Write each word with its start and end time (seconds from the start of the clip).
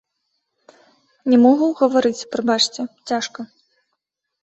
Не 1.33 1.37
магу 1.45 1.69
гаварыць, 1.83 2.27
прабачце, 2.35 2.81
цяжка. 3.13 3.51